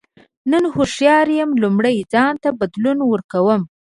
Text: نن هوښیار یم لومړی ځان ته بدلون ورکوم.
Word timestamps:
نن 0.51 0.63
هوښیار 0.75 1.27
یم 1.37 1.49
لومړی 1.61 1.95
ځان 2.13 2.33
ته 2.43 2.49
بدلون 2.59 2.97
ورکوم. 3.05 3.61